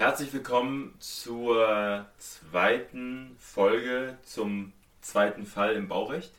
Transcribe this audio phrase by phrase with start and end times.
[0.00, 6.32] Herzlich willkommen zur zweiten Folge zum zweiten Fall im Baurecht.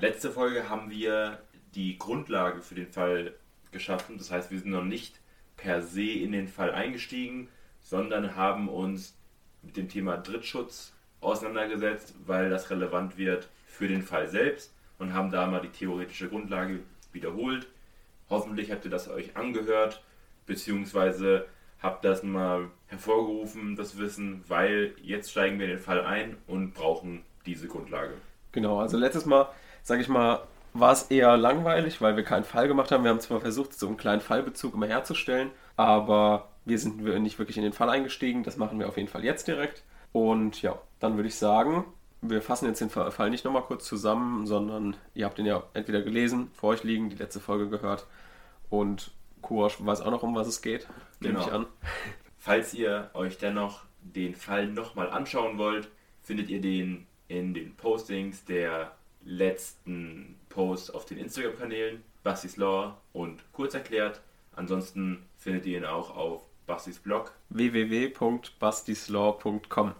[0.00, 1.40] Letzte Folge haben wir
[1.76, 3.34] die Grundlage für den Fall
[3.70, 4.18] geschaffen.
[4.18, 5.20] Das heißt, wir sind noch nicht
[5.56, 7.46] per se in den Fall eingestiegen,
[7.82, 9.16] sondern haben uns
[9.62, 15.30] mit dem Thema Drittschutz auseinandergesetzt, weil das relevant wird für den Fall selbst und haben
[15.30, 16.80] da mal die theoretische Grundlage
[17.12, 17.68] wiederholt.
[18.28, 20.02] Hoffentlich habt ihr das euch angehört,
[20.46, 21.46] beziehungsweise
[21.82, 26.74] habt das mal hervorgerufen, das Wissen, weil jetzt steigen wir in den Fall ein und
[26.74, 28.14] brauchen diese Grundlage.
[28.52, 29.48] Genau, also letztes Mal,
[29.82, 30.42] sage ich mal,
[30.74, 33.04] war es eher langweilig, weil wir keinen Fall gemacht haben.
[33.04, 37.56] Wir haben zwar versucht, so einen kleinen Fallbezug immer herzustellen, aber wir sind nicht wirklich
[37.56, 38.42] in den Fall eingestiegen.
[38.42, 39.82] Das machen wir auf jeden Fall jetzt direkt.
[40.12, 41.84] Und ja, dann würde ich sagen,
[42.20, 46.02] wir fassen jetzt den Fall nicht nochmal kurz zusammen, sondern ihr habt ihn ja entweder
[46.02, 48.06] gelesen, vor euch liegen, die letzte Folge gehört
[48.70, 49.10] und
[49.42, 50.88] Kurosch weiß auch noch, um was es geht,
[51.20, 51.46] nehme genau.
[51.46, 51.66] ich an.
[52.38, 55.88] Falls ihr euch dennoch den Fall nochmal anschauen wollt,
[56.20, 58.92] findet ihr den in den Postings der
[59.24, 64.20] letzten Posts auf den Instagram-Kanälen Bastis Law und kurz erklärt.
[64.54, 69.94] Ansonsten findet ihr ihn auch auf Bastis Blog www.bastislaw.com.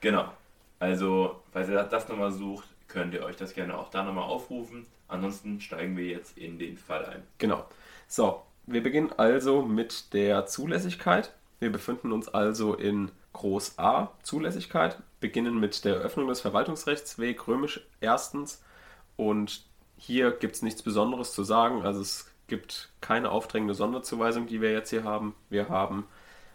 [0.00, 0.32] Genau.
[0.78, 4.86] Also, falls ihr das nochmal sucht, könnt ihr euch das gerne auch da nochmal aufrufen.
[5.08, 7.24] Ansonsten steigen wir jetzt in den Fall ein.
[7.38, 7.66] Genau.
[8.06, 11.32] So, wir beginnen also mit der Zulässigkeit.
[11.58, 17.80] Wir befinden uns also in Groß A, Zulässigkeit, beginnen mit der Öffnung des Verwaltungsrechtsweg römisch
[18.00, 18.62] erstens
[19.16, 19.64] und
[19.96, 21.82] hier gibt es nichts Besonderes zu sagen.
[21.82, 25.34] Also es gibt keine aufdrängende Sonderzuweisung, die wir jetzt hier haben.
[25.50, 26.06] Wir haben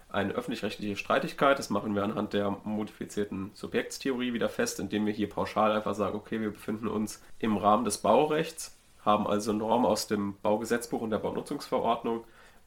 [0.09, 1.59] eine öffentlich-rechtliche Streitigkeit.
[1.59, 6.15] Das machen wir anhand der modifizierten Subjektstheorie wieder fest, indem wir hier pauschal einfach sagen,
[6.15, 11.09] okay, wir befinden uns im Rahmen des Baurechts, haben also Normen aus dem Baugesetzbuch und
[11.09, 12.23] der Baunutzungsverordnung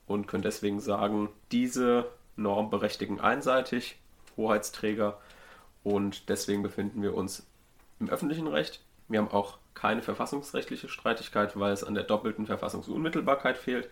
[0.06, 2.06] und können deswegen sagen, diese
[2.37, 3.98] Normen berechtigen einseitig
[4.37, 5.19] Hoheitsträger
[5.83, 7.47] und deswegen befinden wir uns
[8.01, 8.81] im öffentlichen Recht.
[9.09, 13.89] Wir haben auch keine verfassungsrechtliche Streitigkeit, weil es an der doppelten Verfassungsunmittelbarkeit fehlt.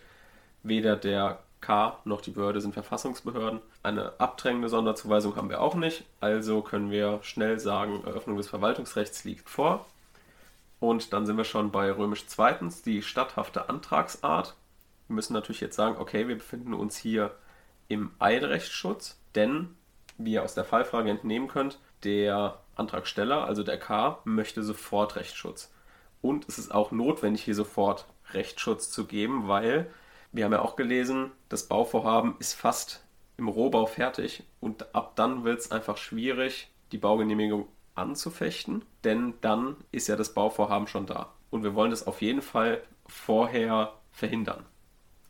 [0.63, 3.61] Weder der K noch die Behörde sind Verfassungsbehörden.
[3.81, 9.23] Eine abdrängende Sonderzuweisung haben wir auch nicht, also können wir schnell sagen, Eröffnung des Verwaltungsrechts
[9.23, 9.85] liegt vor.
[10.85, 14.55] Und dann sind wir schon bei römisch zweitens, die statthafte Antragsart.
[15.07, 17.35] Wir müssen natürlich jetzt sagen, okay, wir befinden uns hier
[17.87, 19.73] im Eilrechtsschutz, denn,
[20.19, 25.73] wie ihr aus der Fallfrage entnehmen könnt, der Antragsteller, also der K, möchte sofort Rechtsschutz.
[26.21, 29.91] Und es ist auch notwendig, hier sofort Rechtsschutz zu geben, weil
[30.33, 33.03] wir haben ja auch gelesen, das Bauvorhaben ist fast
[33.37, 39.77] im Rohbau fertig und ab dann wird es einfach schwierig, die Baugenehmigung anzufechten, denn dann
[39.91, 41.33] ist ja das Bauvorhaben schon da.
[41.49, 44.65] Und wir wollen das auf jeden Fall vorher verhindern.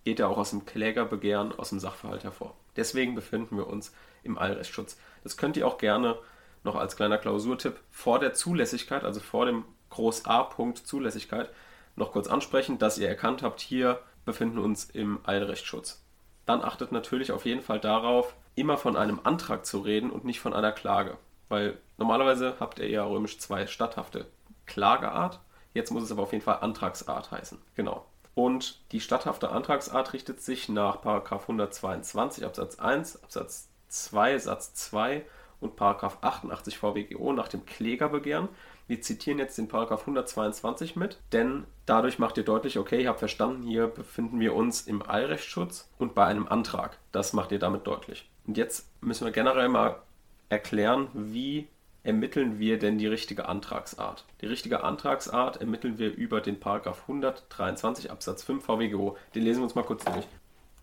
[0.03, 2.55] Geht ja auch aus dem Klägerbegehren, aus dem Sachverhalt hervor.
[2.75, 3.93] Deswegen befinden wir uns
[4.23, 4.97] im Allrechtsschutz.
[5.23, 6.17] Das könnt ihr auch gerne
[6.63, 11.49] noch als kleiner Klausurtipp vor der Zulässigkeit, also vor dem Groß A-Punkt Zulässigkeit,
[11.95, 16.03] noch kurz ansprechen, dass ihr erkannt habt, hier befinden uns im Eilrechtsschutz.
[16.45, 20.39] Dann achtet natürlich auf jeden Fall darauf, immer von einem Antrag zu reden und nicht
[20.39, 21.17] von einer Klage.
[21.49, 24.27] Weil normalerweise habt ihr ja römisch zwei statthafte
[24.65, 25.39] Klageart.
[25.73, 27.59] Jetzt muss es aber auf jeden Fall Antragsart heißen.
[27.75, 28.05] Genau.
[28.33, 35.25] Und die statthafte Antragsart richtet sich nach 122 Absatz 1, Absatz 2, Satz 2
[35.61, 38.49] und 88 VWGO nach dem Klägerbegehren.
[38.87, 43.19] Wir zitieren jetzt den Paragraph 122 mit, denn dadurch macht ihr deutlich, okay, ihr habt
[43.19, 46.99] verstanden, hier befinden wir uns im Eilrechtsschutz und bei einem Antrag.
[47.11, 48.29] Das macht ihr damit deutlich.
[48.45, 50.01] Und jetzt müssen wir generell mal
[50.49, 51.67] erklären, wie
[52.03, 54.25] ermitteln wir denn die richtige Antragsart?
[54.41, 59.17] Die richtige Antragsart ermitteln wir über den Paragraph 123 Absatz 5 VWGO.
[59.33, 60.25] Den lesen wir uns mal kurz durch.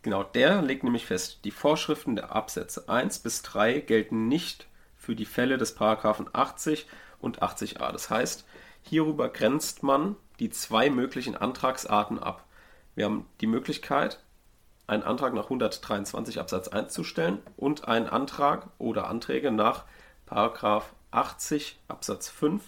[0.03, 5.15] Genau, der legt nämlich fest, die Vorschriften der Absätze 1 bis 3 gelten nicht für
[5.15, 6.87] die Fälle des Paragraphen 80
[7.21, 7.93] und 80a.
[7.93, 8.45] Das heißt,
[8.83, 12.45] hierüber grenzt man die zwei möglichen Antragsarten ab.
[12.97, 14.19] Wir haben die Möglichkeit,
[14.87, 19.85] einen Antrag nach 123 Absatz 1 zu stellen und einen Antrag oder Anträge nach
[21.11, 22.63] 80 Absatz 5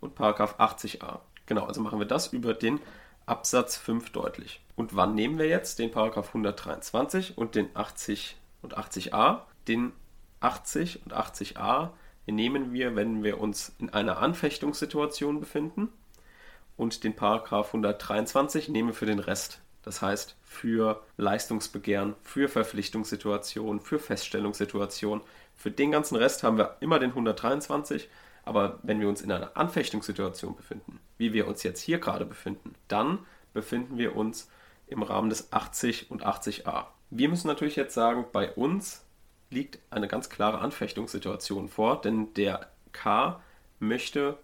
[0.00, 1.20] und 80a.
[1.46, 2.80] Genau, also machen wir das über den
[3.24, 4.60] Absatz 5 deutlich.
[4.76, 9.40] Und wann nehmen wir jetzt den Paragraph 123 und den 80 und 80a?
[9.66, 9.92] Den
[10.40, 11.90] 80 und 80a
[12.26, 15.88] nehmen wir, wenn wir uns in einer Anfechtungssituation befinden.
[16.76, 19.60] Und den Paragraph 123 nehmen wir für den Rest.
[19.86, 25.24] Das heißt, für Leistungsbegehren, für Verpflichtungssituationen, für Feststellungssituationen.
[25.54, 28.08] Für den ganzen Rest haben wir immer den 123.
[28.42, 32.74] Aber wenn wir uns in einer Anfechtungssituation befinden, wie wir uns jetzt hier gerade befinden,
[32.88, 33.20] dann
[33.54, 34.50] befinden wir uns
[34.88, 36.86] im Rahmen des 80 und 80a.
[37.10, 39.04] Wir müssen natürlich jetzt sagen, bei uns
[39.50, 43.40] liegt eine ganz klare Anfechtungssituation vor, denn der K
[43.78, 44.36] möchte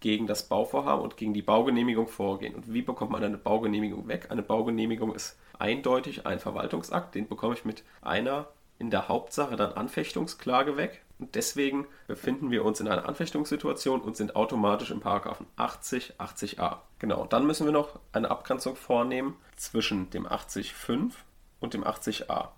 [0.00, 2.54] gegen das Bauvorhaben und gegen die Baugenehmigung vorgehen.
[2.54, 4.28] Und wie bekommt man eine Baugenehmigung weg?
[4.30, 8.48] Eine Baugenehmigung ist eindeutig ein Verwaltungsakt, den bekomme ich mit einer
[8.78, 11.02] in der Hauptsache dann Anfechtungsklage weg.
[11.18, 16.76] Und deswegen befinden wir uns in einer Anfechtungssituation und sind automatisch im Paragraphen 80, 80a.
[17.00, 21.12] Genau, dann müssen wir noch eine Abgrenzung vornehmen zwischen dem 80.5
[21.58, 22.50] und dem 80a.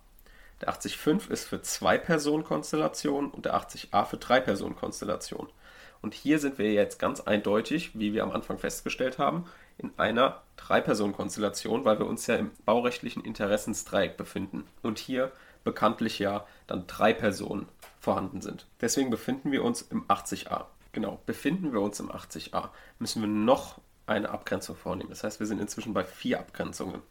[0.61, 5.51] Der 80.5 ist für Zwei-Personen-Konstellationen und der 80a für Drei-Personen-Konstellationen.
[6.01, 9.45] Und hier sind wir jetzt ganz eindeutig, wie wir am Anfang festgestellt haben,
[9.77, 14.65] in einer Drei-Personen-Konstellation, weil wir uns ja im baurechtlichen Interessensdreieck befinden.
[14.81, 15.31] Und hier
[15.63, 17.67] bekanntlich ja dann drei Personen
[17.99, 18.65] vorhanden sind.
[18.79, 20.65] Deswegen befinden wir uns im 80a.
[20.91, 22.69] Genau, befinden wir uns im 80a,
[22.99, 25.09] müssen wir noch eine Abgrenzung vornehmen.
[25.09, 27.01] Das heißt, wir sind inzwischen bei vier Abgrenzungen.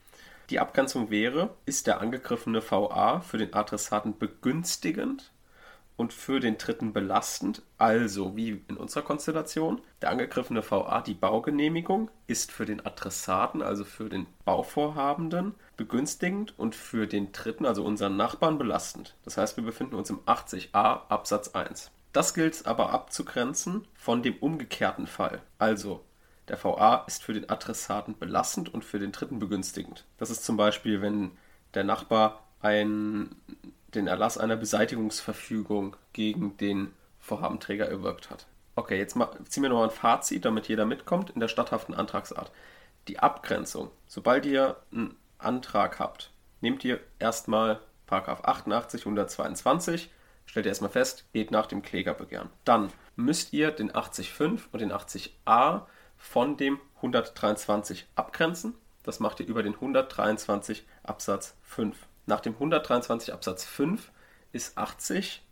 [0.50, 5.30] Die Abgrenzung wäre, ist der angegriffene VA für den Adressaten begünstigend
[6.00, 9.82] und für den dritten belastend, also wie in unserer Konstellation.
[10.00, 16.74] Der angegriffene VA, die Baugenehmigung, ist für den Adressaten, also für den Bauvorhabenden, begünstigend und
[16.74, 19.14] für den dritten, also unseren Nachbarn, belastend.
[19.26, 21.90] Das heißt, wir befinden uns im 80a Absatz 1.
[22.14, 25.42] Das gilt aber abzugrenzen von dem umgekehrten Fall.
[25.58, 26.02] Also,
[26.48, 30.06] der VA ist für den Adressaten belastend und für den dritten begünstigend.
[30.16, 31.32] Das ist zum Beispiel, wenn
[31.74, 33.36] der Nachbar ein
[33.94, 38.46] den Erlass einer Beseitigungsverfügung gegen den Vorhabenträger erwirkt hat.
[38.76, 39.16] Okay, jetzt
[39.48, 42.50] ziehen wir nochmal ein Fazit, damit jeder mitkommt in der statthaften Antragsart.
[43.08, 43.90] Die Abgrenzung.
[44.06, 50.10] Sobald ihr einen Antrag habt, nehmt ihr erstmal 88 122,
[50.46, 52.50] stellt ihr erstmal fest, geht nach dem Klägerbegehren.
[52.64, 55.82] Dann müsst ihr den 80.5 und den 80a
[56.16, 58.74] von dem 123 abgrenzen.
[59.02, 61.96] Das macht ihr über den 123 Absatz 5.
[62.30, 64.12] Nach dem 123 Absatz 5
[64.52, 65.42] ist 80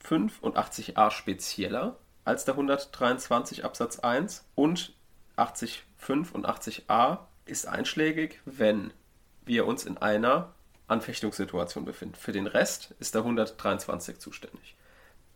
[0.00, 4.94] 5 und 80a spezieller als der 123 Absatz 1 und
[5.36, 8.92] 80 5 und 80a ist einschlägig, wenn
[9.44, 10.52] wir uns in einer
[10.88, 12.16] Anfechtungssituation befinden.
[12.16, 14.74] Für den Rest ist der 123 zuständig.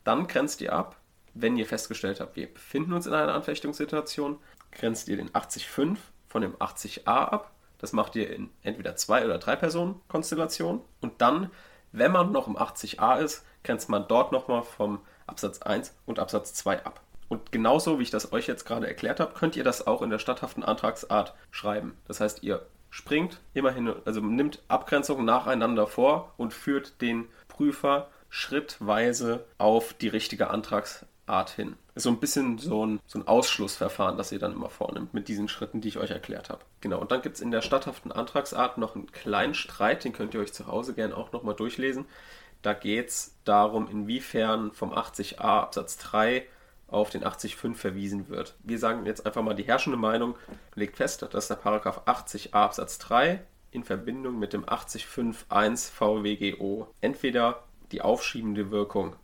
[0.03, 0.97] Dann grenzt ihr ab,
[1.33, 4.41] wenn ihr festgestellt habt, wir befinden uns in einer Anfechtungssituation,
[4.73, 5.97] grenzt ihr den 80.5
[6.27, 10.83] von dem 80a ab das macht ihr in entweder zwei oder drei Personen Konstellation.
[11.01, 11.51] Und dann,
[11.93, 16.55] wenn man noch im 80a ist, grenzt man dort nochmal vom Absatz 1 und Absatz
[16.55, 17.01] 2 ab.
[17.29, 20.11] Und genauso wie ich das euch jetzt gerade erklärt habe, könnt ihr das auch in
[20.11, 21.97] der statthaften Antragsart schreiben.
[22.07, 29.45] Das heißt, ihr springt immerhin, also nimmt Abgrenzungen nacheinander vor und führt den Prüfer schrittweise
[29.59, 31.77] auf die richtige Antragsart Art hin.
[31.95, 35.29] Ist so ein bisschen so ein, so ein Ausschlussverfahren, das ihr dann immer vornimmt mit
[35.29, 36.65] diesen Schritten, die ich euch erklärt habe.
[36.81, 40.35] Genau, und dann gibt es in der statthaften Antragsart noch einen kleinen Streit, den könnt
[40.35, 42.07] ihr euch zu Hause gerne auch nochmal durchlesen.
[42.63, 46.47] Da geht es darum, inwiefern vom 80a Absatz 3
[46.89, 48.57] auf den 80.5 verwiesen wird.
[48.65, 50.37] Wir sagen jetzt einfach mal die herrschende Meinung,
[50.75, 57.65] legt fest, dass der Paragraph 80a Absatz 3 in Verbindung mit dem 80.5.1 VWGO entweder
[57.93, 59.17] die aufschiebende Wirkung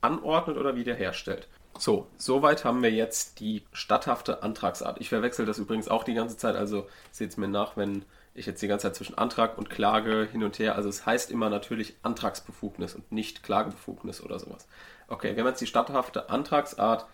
[0.00, 1.48] anordnet oder wiederherstellt.
[1.78, 5.00] So, soweit haben wir jetzt die statthafte Antragsart.
[5.00, 8.04] Ich verwechsel das übrigens auch die ganze Zeit, also seht es mir nach, wenn
[8.34, 11.30] ich jetzt die ganze Zeit zwischen Antrag und Klage hin und her, also es heißt
[11.30, 14.66] immer natürlich Antragsbefugnis und nicht Klagebefugnis oder sowas.
[15.08, 17.06] Okay, wir haben jetzt die statthafte Antragsart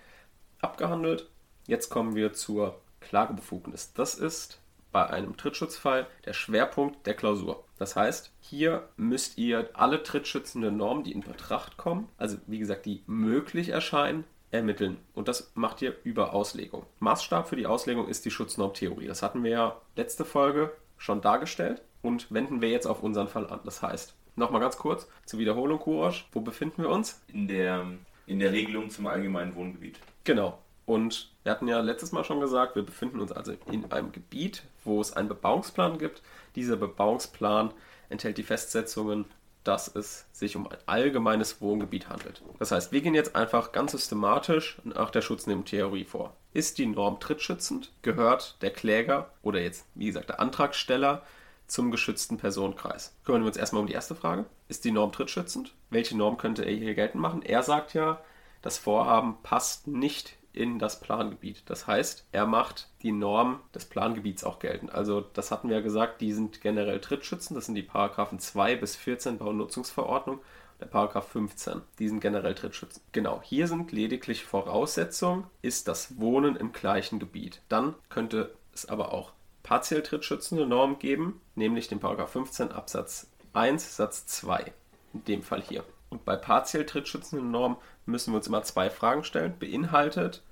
[0.61, 1.29] abgehandelt.
[1.67, 3.93] Jetzt kommen wir zur Klagebefugnis.
[3.95, 4.61] Das ist
[4.93, 7.65] bei einem Trittschutzfall der Schwerpunkt der Klausur.
[7.79, 12.87] Das heißt, hier müsst ihr alle trittschützenden Normen, die in Betracht kommen, also wie gesagt,
[12.87, 14.99] die möglich erscheinen, ermitteln.
[15.14, 16.87] Und das macht ihr über Auslegung.
[17.00, 19.07] Maßstab für die Auslegung ist die Schutznormtheorie.
[19.07, 23.49] Das hatten wir ja letzte Folge schon dargestellt und wenden wir jetzt auf unseren Fall
[23.50, 23.61] an.
[23.64, 26.25] Das heißt, nochmal ganz kurz zur Wiederholung, Courage.
[26.33, 27.21] Wo befinden wir uns?
[27.28, 27.87] In der,
[28.26, 29.99] in der Regelung zum allgemeinen Wohngebiet.
[30.25, 30.59] Genau.
[30.87, 34.62] Und wir hatten ja letztes Mal schon gesagt, wir befinden uns also in einem Gebiet,
[34.85, 36.23] wo es einen Bebauungsplan gibt.
[36.57, 37.75] Dieser Bebauungsplan
[38.09, 39.26] enthält die Festsetzungen,
[39.65, 42.43] dass es sich um ein allgemeines Wohngebiet handelt.
[42.59, 46.35] Das heißt, wir gehen jetzt einfach ganz systematisch nach der Schutznehmtheorie vor.
[46.53, 51.23] Ist die Norm trittschützend, gehört der Kläger oder jetzt, wie gesagt, der Antragsteller
[51.67, 53.15] zum geschützten Personenkreis.
[53.25, 54.47] Kümmern wir uns erstmal um die erste Frage.
[54.69, 55.75] Ist die Norm trittschützend?
[55.91, 57.43] Welche Norm könnte er hier geltend machen?
[57.43, 58.21] Er sagt ja,
[58.62, 61.62] das Vorhaben passt nicht in das Plangebiet.
[61.67, 64.93] Das heißt, er macht die Norm des Plangebiets auch geltend.
[64.93, 68.76] Also das hatten wir ja gesagt, die sind generell Trittschützen, das sind die Paragraphen 2
[68.76, 70.40] bis 14 Baunutzungsverordnung
[70.81, 71.83] der Paragraph 15.
[71.99, 73.02] Die sind generell Trittschützen.
[73.12, 77.62] Genau, hier sind lediglich Voraussetzungen, ist das Wohnen im gleichen Gebiet.
[77.69, 83.97] Dann könnte es aber auch partiell trittschützende Normen geben, nämlich den Paragraph 15 Absatz 1
[83.97, 84.73] Satz 2.
[85.14, 85.85] In dem Fall hier.
[86.11, 89.59] Und bei partiell trittschützenden Normen müssen wir uns immer zwei Fragen stellen.
[89.59, 90.43] Beinhaltet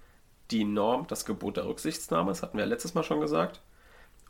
[0.50, 2.30] die Norm das Gebot der Rücksichtsnahme?
[2.30, 3.60] Das hatten wir ja letztes Mal schon gesagt.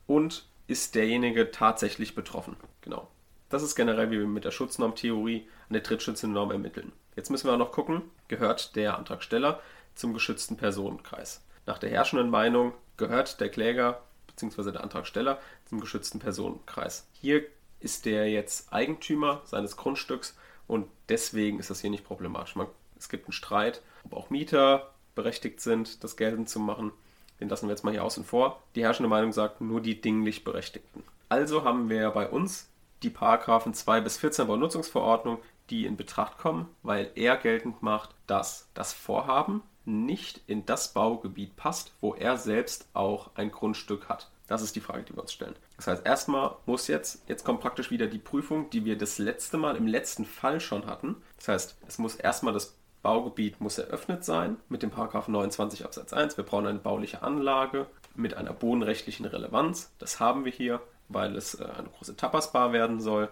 [0.06, 2.56] Und ist derjenige tatsächlich betroffen?
[2.80, 3.08] Genau.
[3.48, 6.92] Das ist generell, wie wir mit der Schutznormtheorie eine trittschützende Norm ermitteln.
[7.14, 9.60] Jetzt müssen wir auch noch gucken, gehört der Antragsteller
[9.94, 11.44] zum geschützten Personenkreis?
[11.64, 14.72] Nach der herrschenden Meinung gehört der Kläger bzw.
[14.72, 17.08] der Antragsteller zum geschützten Personenkreis.
[17.12, 17.44] Hier
[17.80, 22.56] ist der jetzt Eigentümer seines Grundstücks und deswegen ist das hier nicht problematisch.
[22.56, 22.66] Man,
[22.98, 26.92] es gibt einen Streit, ob auch Mieter berechtigt sind, das geltend zu machen.
[27.40, 28.62] Den lassen wir jetzt mal hier außen vor.
[28.74, 31.02] Die herrschende Meinung sagt nur die dinglich Berechtigten.
[31.28, 32.68] Also haben wir bei uns
[33.02, 35.38] die Paragraphen 2 bis 14 Baunutzungsverordnung,
[35.70, 41.56] die in Betracht kommen, weil er geltend macht, dass das Vorhaben nicht in das Baugebiet
[41.56, 44.30] passt, wo er selbst auch ein Grundstück hat.
[44.46, 45.56] Das ist die Frage, die wir uns stellen.
[45.76, 49.56] Das heißt, erstmal muss jetzt, jetzt kommt praktisch wieder die Prüfung, die wir das letzte
[49.56, 51.16] Mal im letzten Fall schon hatten.
[51.36, 56.12] Das heißt, es muss erstmal das Baugebiet muss eröffnet sein mit dem Paragraph 29 Absatz
[56.12, 56.36] 1.
[56.36, 57.86] Wir brauchen eine bauliche Anlage
[58.16, 59.92] mit einer bodenrechtlichen Relevanz.
[60.00, 63.28] Das haben wir hier, weil es äh, eine große Tapasbar werden soll.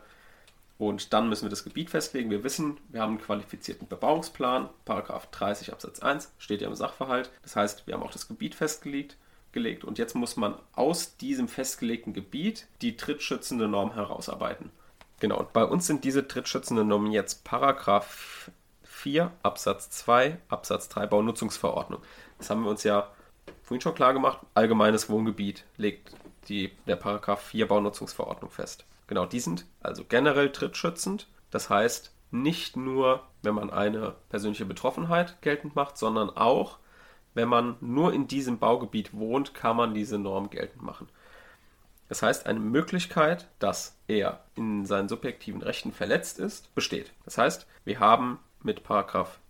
[0.79, 2.31] Und dann müssen wir das Gebiet festlegen.
[2.31, 4.69] Wir wissen, wir haben einen qualifizierten Bebauungsplan.
[4.85, 7.31] Paragraph 30 Absatz 1 steht ja im Sachverhalt.
[7.43, 9.17] Das heißt, wir haben auch das Gebiet festgelegt
[9.55, 14.71] gelegt und jetzt muss man aus diesem festgelegten Gebiet die trittschützende Norm herausarbeiten.
[15.21, 18.51] Genau, und bei uns sind diese trittschützenden Normen jetzt Paragraph
[18.83, 22.03] 4 Absatz 2 Absatz 3 Baunutzungsverordnung.
[22.37, 23.11] Das haben wir uns ja
[23.63, 24.41] vorhin schon klar gemacht.
[24.53, 26.15] Allgemeines Wohngebiet legt
[26.49, 28.85] die, der Paragraph 4 Baunutzungsverordnung fest.
[29.07, 31.29] Genau, die sind also generell trittschützend.
[31.51, 36.79] Das heißt, nicht nur, wenn man eine persönliche Betroffenheit geltend macht, sondern auch,
[37.35, 41.09] wenn man nur in diesem Baugebiet wohnt, kann man diese Norm geltend machen.
[42.09, 47.13] Das heißt, eine Möglichkeit, dass er in seinen subjektiven Rechten verletzt ist, besteht.
[47.25, 48.83] Das heißt, wir haben mit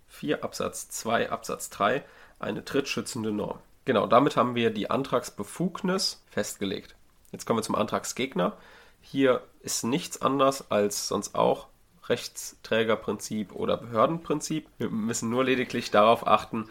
[0.07, 2.03] 4 Absatz 2 Absatz 3
[2.39, 3.59] eine trittschützende Norm.
[3.85, 6.95] Genau, damit haben wir die Antragsbefugnis festgelegt.
[7.31, 8.53] Jetzt kommen wir zum Antragsgegner.
[9.01, 11.67] Hier ist nichts anders als sonst auch
[12.07, 14.67] Rechtsträgerprinzip oder Behördenprinzip.
[14.77, 16.69] Wir müssen nur lediglich darauf achten,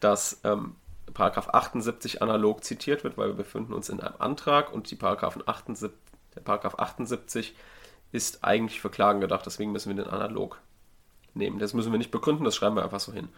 [0.00, 0.76] dass ähm,
[1.12, 5.42] Paragraph 78 analog zitiert wird, weil wir befinden uns in einem Antrag und die Paragraphen
[5.46, 5.98] 78,
[6.34, 7.54] der Paragraph 78
[8.12, 10.60] ist eigentlich für Klagen gedacht, deswegen müssen wir den analog
[11.34, 11.58] nehmen.
[11.58, 13.28] Das müssen wir nicht begründen, das schreiben wir einfach so hin.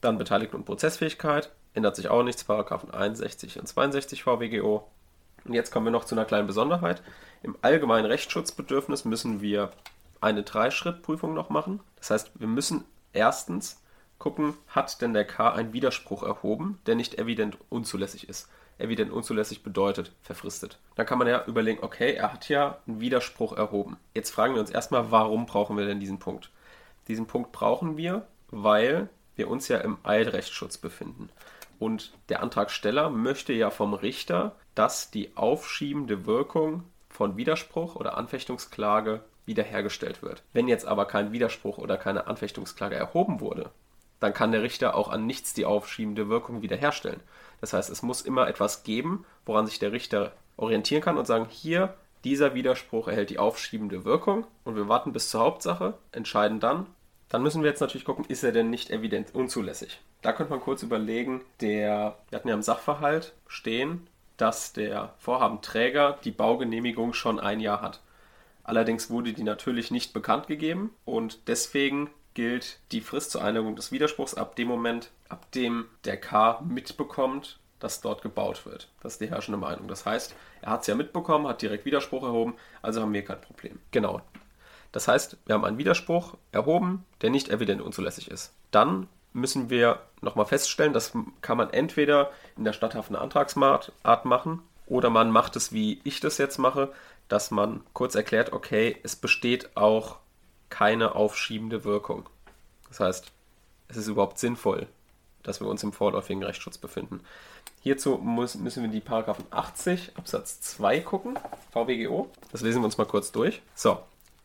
[0.00, 4.88] Dann Beteiligten und Prozessfähigkeit, ändert sich auch nichts, Paragraphen 61 und 62 VWGO.
[5.44, 7.02] Und jetzt kommen wir noch zu einer kleinen Besonderheit.
[7.42, 9.70] Im allgemeinen Rechtsschutzbedürfnis müssen wir
[10.20, 11.80] eine Dreischrittprüfung noch machen.
[11.96, 13.81] Das heißt, wir müssen erstens
[14.22, 18.48] gucken, hat denn der K einen Widerspruch erhoben, der nicht evident unzulässig ist.
[18.78, 20.78] Evident unzulässig bedeutet verfristet.
[20.94, 23.96] Dann kann man ja überlegen, okay, er hat ja einen Widerspruch erhoben.
[24.14, 26.50] Jetzt fragen wir uns erstmal, warum brauchen wir denn diesen Punkt?
[27.08, 31.28] Diesen Punkt brauchen wir, weil wir uns ja im Eilrechtsschutz befinden.
[31.80, 39.24] Und der Antragsteller möchte ja vom Richter, dass die aufschiebende Wirkung von Widerspruch oder Anfechtungsklage
[39.46, 40.44] wiederhergestellt wird.
[40.52, 43.70] Wenn jetzt aber kein Widerspruch oder keine Anfechtungsklage erhoben wurde,
[44.22, 47.20] dann kann der Richter auch an nichts die aufschiebende Wirkung wiederherstellen.
[47.60, 51.46] Das heißt, es muss immer etwas geben, woran sich der Richter orientieren kann und sagen,
[51.50, 56.86] hier, dieser Widerspruch erhält die aufschiebende Wirkung und wir warten bis zur Hauptsache, entscheiden dann.
[57.30, 60.00] Dann müssen wir jetzt natürlich gucken, ist er denn nicht evident unzulässig?
[60.20, 66.18] Da könnte man kurz überlegen, der, wir hatten ja im Sachverhalt stehen, dass der Vorhabenträger
[66.22, 68.00] die Baugenehmigung schon ein Jahr hat.
[68.62, 73.92] Allerdings wurde die natürlich nicht bekannt gegeben und deswegen gilt die Frist zur Einigung des
[73.92, 78.88] Widerspruchs ab dem Moment, ab dem der K mitbekommt, dass dort gebaut wird.
[79.02, 79.88] Das ist die herrschende Meinung.
[79.88, 83.40] Das heißt, er hat es ja mitbekommen, hat direkt Widerspruch erhoben, also haben wir kein
[83.40, 83.78] Problem.
[83.90, 84.20] Genau.
[84.92, 88.52] Das heißt, wir haben einen Widerspruch erhoben, der nicht evident unzulässig ist.
[88.70, 93.92] Dann müssen wir nochmal feststellen, das kann man entweder in der statthaften Antragsart
[94.24, 96.92] machen oder man macht es, wie ich das jetzt mache,
[97.28, 100.18] dass man kurz erklärt, okay, es besteht auch
[100.72, 102.30] keine aufschiebende Wirkung.
[102.88, 103.30] Das heißt,
[103.88, 104.86] es ist überhaupt sinnvoll,
[105.42, 107.20] dass wir uns im vorläufigen Rechtsschutz befinden.
[107.82, 111.38] Hierzu muss, müssen wir die Paragraphen 80 Absatz 2 gucken,
[111.72, 112.30] VWGO.
[112.52, 113.60] Das lesen wir uns mal kurz durch.
[113.74, 113.98] So,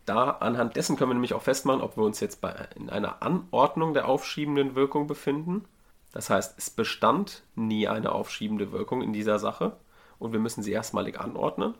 [0.05, 3.22] da anhand dessen können wir nämlich auch festmachen, ob wir uns jetzt bei, in einer
[3.22, 5.63] Anordnung der aufschiebenden Wirkung befinden.
[6.12, 9.77] Das heißt, es bestand nie eine aufschiebende Wirkung in dieser Sache
[10.19, 11.74] und wir müssen sie erstmalig anordnen.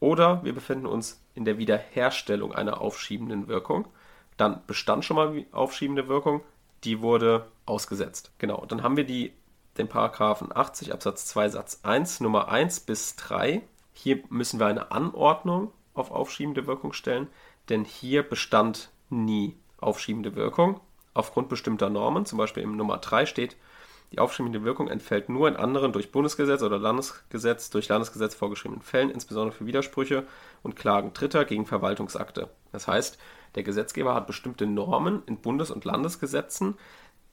[0.00, 3.88] Oder wir befinden uns in der Wiederherstellung einer aufschiebenden Wirkung.
[4.36, 6.42] Dann bestand schon mal aufschiebende Wirkung,
[6.84, 8.30] die wurde ausgesetzt.
[8.38, 9.32] Genau, dann haben wir die,
[9.76, 13.62] den Paragraphen 80 Absatz 2 Satz 1 Nummer 1 bis 3.
[13.92, 17.26] Hier müssen wir eine Anordnung auf aufschiebende Wirkung stellen,
[17.68, 20.80] denn hier bestand nie aufschiebende Wirkung
[21.14, 22.24] aufgrund bestimmter Normen.
[22.24, 23.56] Zum Beispiel im Nummer 3 steht,
[24.12, 29.10] die aufschiebende Wirkung entfällt nur in anderen durch Bundesgesetz oder Landesgesetz durch Landesgesetz vorgeschriebenen Fällen,
[29.10, 30.26] insbesondere für Widersprüche
[30.62, 32.48] und Klagen Dritter gegen Verwaltungsakte.
[32.72, 33.18] Das heißt,
[33.54, 36.78] der Gesetzgeber hat bestimmte Normen in Bundes- und Landesgesetzen,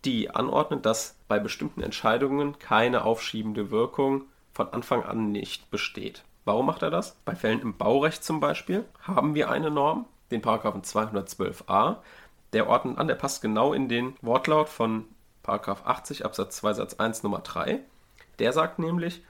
[0.03, 6.23] die anordnen, dass bei bestimmten Entscheidungen keine aufschiebende Wirkung von Anfang an nicht besteht.
[6.45, 7.17] Warum macht er das?
[7.25, 11.97] Bei Fällen im Baurecht zum Beispiel haben wir eine Norm, den Paragraphen 212a,
[12.53, 15.05] der ordnet an, der passt genau in den Wortlaut von
[15.45, 17.79] Paragraph 80 Absatz 2 Satz 1 Nummer 3.
[18.39, 19.23] Der sagt nämlich,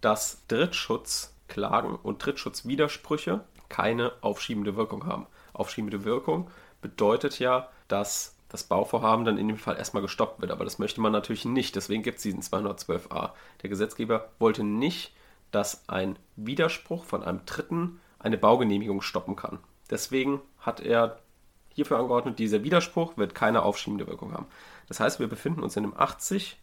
[0.00, 5.28] dass Drittschutzklagen und Drittschutzwidersprüche keine aufschiebende Wirkung haben.
[5.52, 6.50] Aufschiebende Wirkung
[6.82, 10.50] bedeutet ja, dass das Bauvorhaben dann in dem Fall erstmal gestoppt wird.
[10.50, 11.76] Aber das möchte man natürlich nicht.
[11.76, 13.30] Deswegen gibt es diesen 212a.
[13.62, 15.14] Der Gesetzgeber wollte nicht,
[15.52, 19.60] dass ein Widerspruch von einem Dritten eine Baugenehmigung stoppen kann.
[19.88, 21.20] Deswegen hat er
[21.68, 24.46] hierfür angeordnet, dieser Widerspruch wird keine aufschiebende Wirkung haben.
[24.90, 26.60] Das heißt, wir befinden uns in dem 80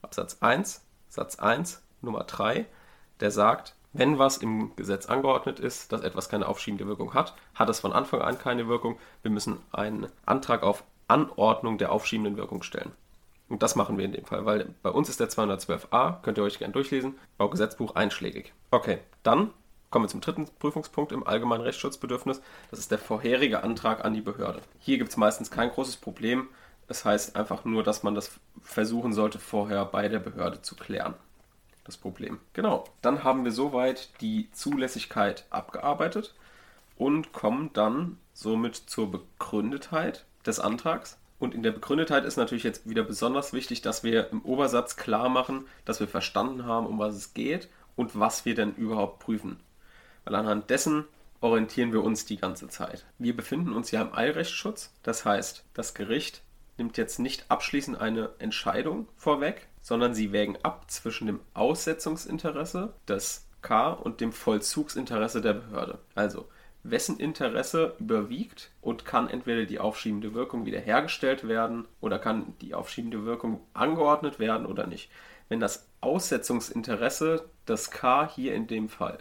[0.00, 2.64] Absatz 1, Satz 1, Nummer 3,
[3.20, 7.68] der sagt, wenn was im Gesetz angeordnet ist, dass etwas keine aufschiebende Wirkung hat, hat
[7.68, 8.98] es von Anfang an keine Wirkung.
[9.20, 12.92] Wir müssen einen Antrag auf Anordnung der aufschiebenden Wirkung stellen.
[13.50, 16.44] Und das machen wir in dem Fall, weil bei uns ist der 212a, könnt ihr
[16.44, 18.54] euch gerne durchlesen, Baugesetzbuch einschlägig.
[18.70, 19.52] Okay, dann
[19.90, 22.40] kommen wir zum dritten Prüfungspunkt im allgemeinen Rechtsschutzbedürfnis.
[22.70, 24.62] Das ist der vorherige Antrag an die Behörde.
[24.78, 26.48] Hier gibt es meistens kein großes Problem.
[26.88, 28.30] Es heißt einfach nur, dass man das
[28.62, 31.14] versuchen sollte, vorher bei der Behörde zu klären.
[31.84, 32.38] Das Problem.
[32.52, 32.84] Genau.
[33.02, 36.34] Dann haben wir soweit die Zulässigkeit abgearbeitet
[36.96, 41.18] und kommen dann somit zur Begründetheit des Antrags.
[41.38, 45.28] Und in der Begründetheit ist natürlich jetzt wieder besonders wichtig, dass wir im Obersatz klar
[45.28, 49.60] machen, dass wir verstanden haben, um was es geht und was wir denn überhaupt prüfen.
[50.24, 51.04] Weil anhand dessen
[51.40, 53.06] orientieren wir uns die ganze Zeit.
[53.18, 56.42] Wir befinden uns ja im Eilrechtsschutz, das heißt, das Gericht
[56.78, 63.46] nimmt jetzt nicht abschließend eine Entscheidung vorweg, sondern sie wägen ab zwischen dem Aussetzungsinteresse des
[63.62, 65.98] K und dem Vollzugsinteresse der Behörde.
[66.14, 66.48] Also,
[66.84, 73.24] wessen Interesse überwiegt und kann entweder die aufschiebende Wirkung wiederhergestellt werden oder kann die aufschiebende
[73.24, 75.10] Wirkung angeordnet werden oder nicht.
[75.48, 79.18] Wenn das Aussetzungsinteresse des K hier in dem Fall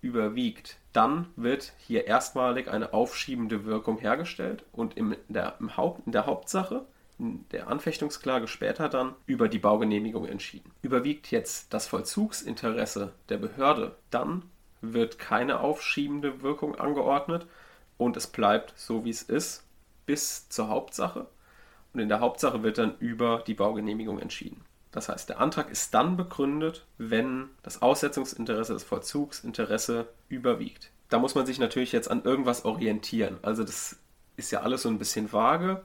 [0.00, 6.12] überwiegt, dann wird hier erstmalig eine aufschiebende Wirkung hergestellt und in der, im Haupt, in
[6.12, 6.86] der Hauptsache
[7.18, 10.70] in der Anfechtungsklage später dann über die Baugenehmigung entschieden.
[10.82, 14.42] Überwiegt jetzt das Vollzugsinteresse der Behörde, dann
[14.80, 17.46] wird keine aufschiebende Wirkung angeordnet
[17.96, 19.64] und es bleibt so, wie es ist,
[20.04, 21.26] bis zur Hauptsache.
[21.92, 24.62] Und in der Hauptsache wird dann über die Baugenehmigung entschieden.
[24.92, 30.90] Das heißt, der Antrag ist dann begründet, wenn das Aussetzungsinteresse, das Vollzugsinteresse überwiegt.
[31.08, 33.38] Da muss man sich natürlich jetzt an irgendwas orientieren.
[33.42, 33.96] Also das
[34.36, 35.82] ist ja alles so ein bisschen vage.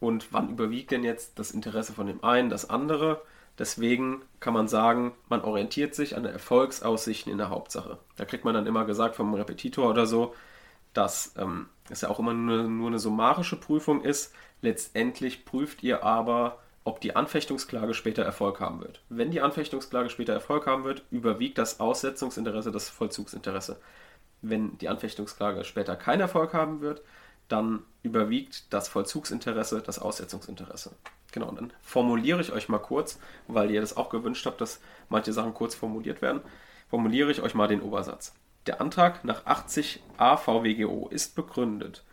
[0.00, 3.22] Und wann überwiegt denn jetzt das Interesse von dem einen, das andere?
[3.58, 7.98] Deswegen kann man sagen, man orientiert sich an den Erfolgsaussichten in der Hauptsache.
[8.16, 10.34] Da kriegt man dann immer gesagt vom Repetitor oder so,
[10.94, 14.32] dass ähm, es ja auch immer nur, nur eine summarische Prüfung ist.
[14.62, 19.02] Letztendlich prüft ihr aber, ob die Anfechtungsklage später Erfolg haben wird.
[19.10, 23.78] Wenn die Anfechtungsklage später Erfolg haben wird, überwiegt das Aussetzungsinteresse das Vollzugsinteresse.
[24.40, 27.02] Wenn die Anfechtungsklage später keinen Erfolg haben wird,
[27.50, 30.92] dann überwiegt das Vollzugsinteresse das Aussetzungsinteresse.
[31.32, 34.80] Genau, und dann formuliere ich euch mal kurz, weil ihr das auch gewünscht habt, dass
[35.08, 36.40] manche Sachen kurz formuliert werden,
[36.88, 38.34] formuliere ich euch mal den Obersatz.
[38.66, 42.04] Der Antrag nach 80a VWGO ist begründet,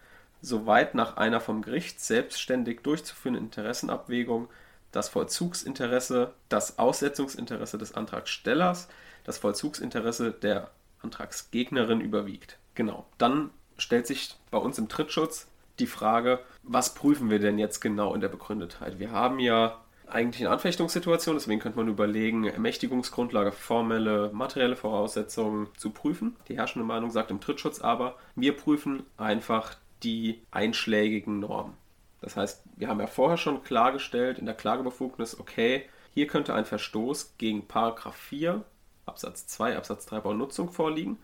[0.42, 4.50] soweit nach einer vom Gericht selbstständig durchzuführenden Interessenabwägung
[4.92, 8.88] das Vollzugsinteresse, das Aussetzungsinteresse des Antragstellers,
[9.24, 10.72] das Vollzugsinteresse der
[11.02, 12.58] Antragsgegnerin überwiegt.
[12.76, 13.06] Genau.
[13.18, 15.48] Dann stellt sich bei uns im Trittschutz
[15.80, 19.00] die Frage, was prüfen wir denn jetzt genau in der Begründetheit?
[19.00, 25.90] Wir haben ja eigentlich eine Anfechtungssituation, deswegen könnte man überlegen, Ermächtigungsgrundlage, formelle, materielle Voraussetzungen zu
[25.90, 26.36] prüfen.
[26.48, 31.74] Die herrschende Meinung sagt im Trittschutz aber, wir prüfen einfach die einschlägigen Normen.
[32.22, 36.66] Das heißt, wir haben ja vorher schon klargestellt in der Klagebefugnis, okay, hier könnte ein
[36.66, 38.64] Verstoß gegen Paragraph 4
[39.06, 41.20] Absatz 2 Absatz 3 Baunutzung vorliegen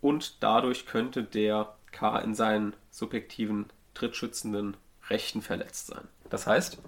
[0.00, 4.76] und dadurch könnte der K in seinen subjektiven drittschützenden
[5.08, 6.06] Rechten verletzt sein.
[6.28, 6.78] Das heißt,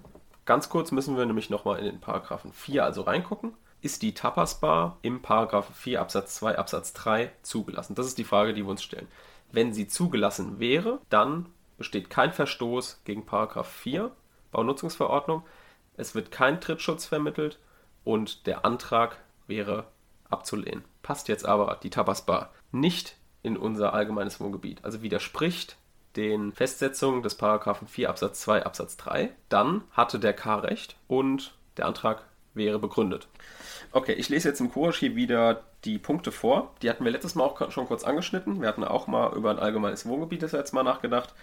[0.45, 3.53] ganz kurz müssen wir nämlich nochmal in den Paragraphen 4 also reingucken.
[3.81, 7.95] Ist die Tapasbar im Paragraphen 4 Absatz 2 Absatz 3 zugelassen?
[7.95, 9.07] Das ist die Frage, die wir uns stellen.
[9.51, 14.11] Wenn sie zugelassen wäre, dann besteht kein Verstoß gegen Paragraph 4
[14.51, 15.43] Baunutzungsverordnung.
[15.97, 17.59] Es wird kein Trittschutz vermittelt
[18.03, 19.87] und der Antrag wäre
[20.29, 20.85] abzulehnen.
[21.01, 25.77] Passt jetzt aber die Tapasbar nicht in unser allgemeines Wohngebiet, also widerspricht
[26.15, 31.55] den Festsetzungen des Paragraphen 4 Absatz 2 Absatz 3, dann hatte der K recht und
[31.77, 33.27] der Antrag wäre begründet.
[33.91, 36.73] Okay, ich lese jetzt im Kurs hier wieder die Punkte vor.
[36.81, 38.61] Die hatten wir letztes Mal auch schon kurz angeschnitten.
[38.61, 41.33] Wir hatten auch mal über ein allgemeines Wohngebiet das letzte Mal nachgedacht.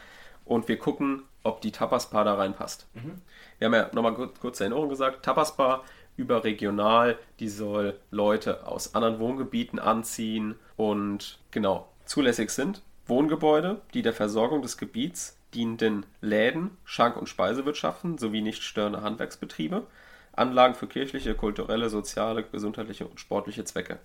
[0.45, 2.87] Und wir gucken, ob die Tapasbar da reinpasst.
[2.95, 3.21] Mhm.
[3.59, 5.85] Wir haben ja nochmal kurz, kurz Erinnerung gesagt, Tapasbar
[6.17, 14.13] überregional, die soll Leute aus anderen Wohngebieten anziehen und genau zulässig sind Wohngebäude, die der
[14.13, 19.87] Versorgung des Gebiets dienenden Läden, Schank- und Speisewirtschaften sowie nicht störende Handwerksbetriebe,
[20.33, 23.99] Anlagen für kirchliche, kulturelle, soziale, gesundheitliche und sportliche Zwecke.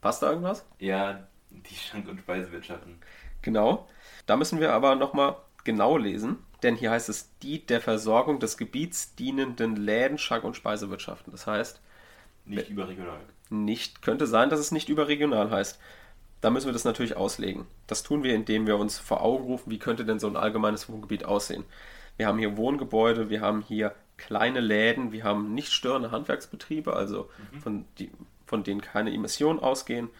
[0.00, 0.66] Passt da irgendwas?
[0.78, 2.98] Ja, die Schank- und Speisewirtschaften.
[3.42, 3.88] Genau.
[4.26, 8.56] Da müssen wir aber nochmal genau lesen, denn hier heißt es die der Versorgung des
[8.56, 11.32] Gebiets dienenden Läden, Schank- und Speisewirtschaften.
[11.32, 11.80] Das heißt.
[12.44, 13.20] Nicht überregional.
[13.50, 15.78] Nicht, könnte sein, dass es nicht überregional heißt.
[16.40, 17.66] Da müssen wir das natürlich auslegen.
[17.86, 20.88] Das tun wir, indem wir uns vor Augen rufen, wie könnte denn so ein allgemeines
[20.88, 21.64] Wohngebiet aussehen.
[22.16, 27.30] Wir haben hier Wohngebäude, wir haben hier kleine Läden, wir haben nicht störende Handwerksbetriebe, also
[27.52, 27.60] mhm.
[27.60, 28.10] von, die,
[28.46, 30.10] von denen keine Emissionen ausgehen.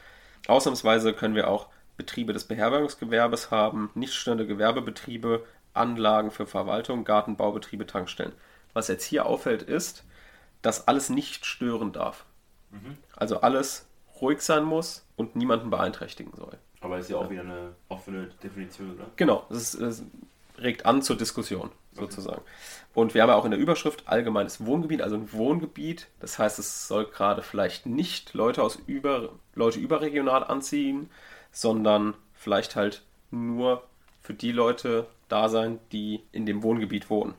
[0.47, 1.69] Ausnahmsweise können wir auch
[1.99, 8.33] Betriebe des Beherbergungsgewerbes haben, nicht störende Gewerbebetriebe, Anlagen für Verwaltung, Gartenbaubetriebe, Tankstellen.
[8.73, 10.05] Was jetzt hier auffällt, ist,
[10.63, 12.25] dass alles nicht stören darf.
[12.71, 12.97] Mhm.
[13.15, 13.87] Also alles
[14.21, 16.59] ruhig sein muss und niemanden beeinträchtigen soll.
[16.81, 19.07] Aber ist ja auch wieder eine offene Definition, oder?
[19.17, 20.05] Genau, es, es
[20.59, 22.43] regt an zur Diskussion sozusagen.
[22.43, 22.51] Okay.
[22.95, 26.09] Und wir haben ja auch in der Überschrift allgemeines Wohngebiet, also ein Wohngebiet.
[26.21, 31.11] Das heißt, es soll gerade vielleicht nicht Leute aus über, Leute überregional anziehen,
[31.53, 33.83] sondern vielleicht halt nur
[34.21, 37.35] für die Leute da sein, die in dem Wohngebiet wohnen.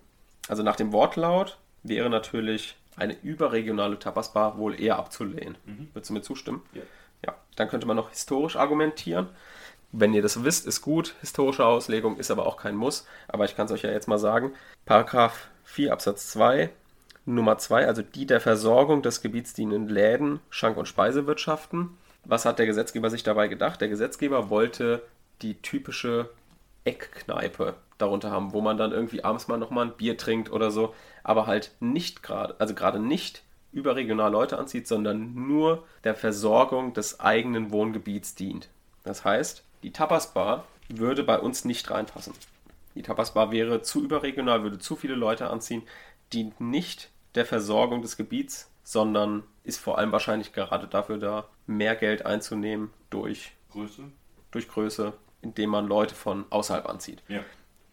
[0.47, 5.57] Also nach dem Wortlaut wäre natürlich eine überregionale Tapasbar wohl eher abzulehnen.
[5.65, 5.89] Mhm.
[5.93, 6.61] Würdest du mir zustimmen?
[6.73, 6.81] Ja.
[7.25, 7.35] ja.
[7.55, 9.29] Dann könnte man noch historisch argumentieren.
[9.91, 11.15] Wenn ihr das wisst, ist gut.
[11.21, 13.07] Historische Auslegung ist aber auch kein Muss.
[13.27, 14.53] Aber ich kann es euch ja jetzt mal sagen.
[14.85, 16.69] Paragraph 4 Absatz 2
[17.25, 21.97] Nummer 2, also die der Versorgung des Gebiets dienenden Läden, Schank- und Speisewirtschaften.
[22.25, 23.81] Was hat der Gesetzgeber sich dabei gedacht?
[23.81, 25.01] Der Gesetzgeber wollte
[25.41, 26.29] die typische
[26.83, 30.93] Eckkneipe darunter haben, wo man dann irgendwie abends mal nochmal ein Bier trinkt oder so,
[31.23, 37.19] aber halt nicht gerade, also gerade nicht überregional Leute anzieht, sondern nur der Versorgung des
[37.19, 38.69] eigenen Wohngebiets dient.
[39.03, 42.33] Das heißt, die Tapasbar würde bei uns nicht reinpassen.
[42.95, 45.83] Die Tapasbar wäre zu überregional, würde zu viele Leute anziehen,
[46.33, 51.95] dient nicht der Versorgung des Gebiets, sondern ist vor allem wahrscheinlich gerade dafür da, mehr
[51.95, 54.03] Geld einzunehmen durch Größe,
[54.51, 57.23] durch Größe indem man Leute von außerhalb anzieht.
[57.27, 57.41] Ja.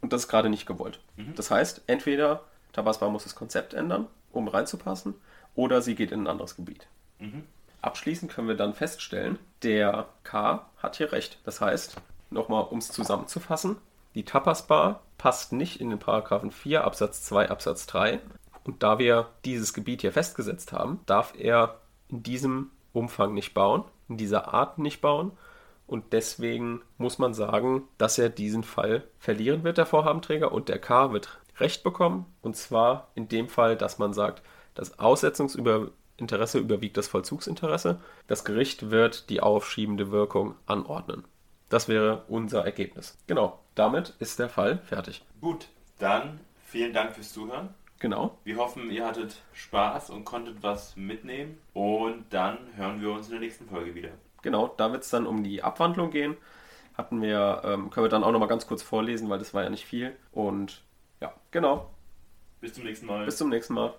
[0.01, 1.01] Und das ist gerade nicht gewollt.
[1.17, 1.35] Mhm.
[1.35, 5.15] Das heißt, entweder Tabasba muss das Konzept ändern, um reinzupassen,
[5.55, 6.87] oder sie geht in ein anderes Gebiet.
[7.19, 7.45] Mhm.
[7.81, 11.39] Abschließend können wir dann feststellen, der K hat hier recht.
[11.45, 11.97] Das heißt,
[12.31, 13.77] nochmal um es zusammenzufassen,
[14.15, 18.21] die Tapasbar passt nicht in den Paragraphen 4 Absatz 2 Absatz 3.
[18.65, 23.85] Und da wir dieses Gebiet hier festgesetzt haben, darf er in diesem Umfang nicht bauen,
[24.09, 25.33] in dieser Art nicht bauen
[25.87, 30.81] und deswegen muss man sagen, dass er diesen Fall verlieren wird, der Vorhabenträger, und der
[30.81, 32.27] K wird Recht bekommen.
[32.43, 34.43] Und zwar in dem Fall, dass man sagt,
[34.75, 38.01] das Aussetzungsinteresse überwiegt das Vollzugsinteresse.
[38.27, 41.25] Das Gericht wird die aufschiebende Wirkung anordnen.
[41.69, 43.17] Das wäre unser Ergebnis.
[43.27, 45.25] Genau, damit ist der Fall fertig.
[45.41, 47.71] Gut, dann vielen Dank fürs Zuhören.
[47.99, 48.39] Genau.
[48.45, 51.59] Wir hoffen, ihr hattet Spaß und konntet was mitnehmen.
[51.73, 54.11] Und dann hören wir uns in der nächsten Folge wieder.
[54.43, 56.37] Genau, da wird es dann um die Abwandlung gehen.
[56.97, 59.71] Hatten wir, ähm, können wir dann auch nochmal ganz kurz vorlesen, weil das war ja
[59.71, 60.15] nicht viel.
[60.33, 60.83] Und
[61.21, 61.91] ja, genau.
[62.61, 63.25] Bis zum nächsten Mal.
[63.25, 63.95] Bis zum nächsten Mal.